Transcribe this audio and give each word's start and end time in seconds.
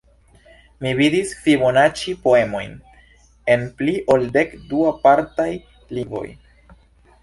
Mi 0.85 0.93
vidis 0.99 1.33
fibonaĉi-poemojn 1.41 2.73
en 3.57 3.69
pli 3.83 3.97
ol 4.17 4.29
dek 4.41 4.59
du 4.73 4.85
apartaj 4.97 5.51
lingvoj. 5.97 6.29